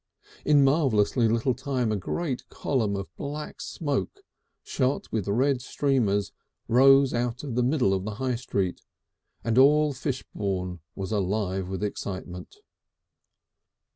In 0.43 0.63
marvellously 0.63 1.27
little 1.27 1.53
time 1.53 1.91
a 1.91 1.95
great 1.95 2.49
column 2.49 2.95
of 2.95 3.15
black 3.17 3.61
smoke, 3.61 4.21
shot 4.63 5.11
with 5.11 5.27
red 5.27 5.61
streamers, 5.61 6.31
rose 6.67 7.13
out 7.13 7.43
of 7.43 7.53
the 7.53 7.61
middle 7.61 7.93
of 7.93 8.03
the 8.03 8.15
High 8.15 8.33
Street, 8.33 8.81
and 9.43 9.59
all 9.59 9.93
Fishbourne 9.93 10.79
was 10.95 11.11
alive 11.11 11.69
with 11.69 11.83
excitement. 11.83 12.55